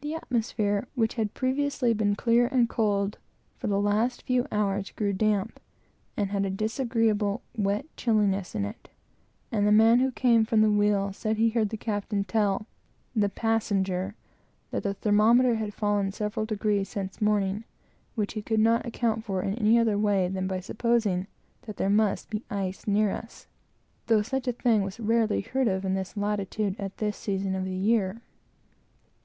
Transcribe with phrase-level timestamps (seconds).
[0.00, 3.18] The atmosphere, which had previously been clear and cold,
[3.56, 5.60] for the last few hours grew damp,
[6.16, 8.90] and had a disagreeable, wet chilliness in it;
[9.52, 12.66] and the man who came from the wheel said he heard the captain tell
[13.14, 14.16] "the passenger"
[14.72, 17.62] that the thermometer had fallen several degrees since morning,
[18.16, 21.28] which he could not account for in any other way than by supposing
[21.62, 23.46] that there must be ice near us;
[24.08, 27.54] though such a thing had never been heard of in this latitude, at this season
[27.54, 28.20] of the year.